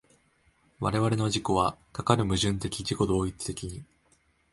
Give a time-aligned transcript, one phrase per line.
[0.79, 3.83] 我々の自己はかかる矛盾的自己同一的に